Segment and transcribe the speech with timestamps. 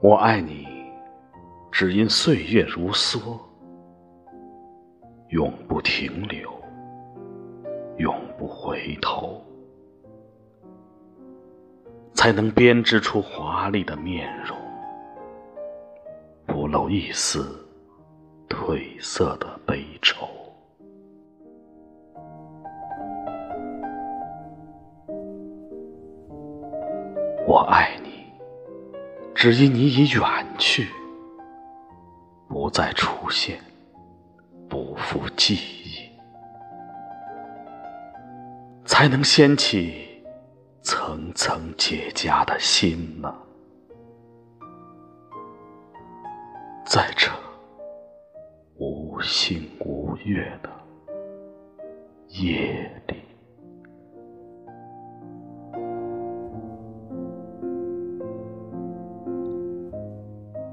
[0.00, 0.64] 我爱你，
[1.72, 3.36] 只因岁月如梭，
[5.30, 6.48] 永不停留，
[7.96, 9.42] 永不回头，
[12.14, 14.56] 才能编织出华丽的面容，
[16.46, 17.66] 不露一丝
[18.48, 20.28] 褪色的悲愁。
[27.48, 28.07] 我爱你。
[29.40, 30.24] 只因你已远
[30.58, 30.88] 去，
[32.48, 33.56] 不再出现，
[34.68, 36.10] 不复记忆，
[38.84, 40.20] 才能掀起
[40.82, 43.32] 层层结痂的心呢。
[46.84, 47.30] 在这
[48.74, 50.70] 无星无月的
[52.26, 53.17] 夜里。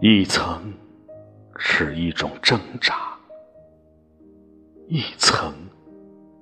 [0.02, 0.74] 一层
[1.58, 2.96] 是一种挣扎，
[4.88, 5.54] 一层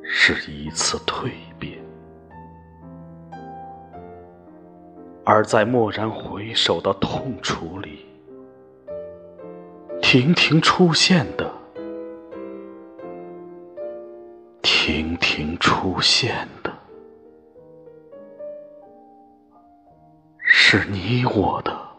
[0.01, 1.29] 是一次蜕
[1.59, 1.79] 变，
[5.23, 8.05] 而在蓦然回首的痛楚里，
[10.01, 11.49] 亭亭出现的，
[14.63, 16.73] 亭亭出现的，
[20.39, 21.92] 是你我的。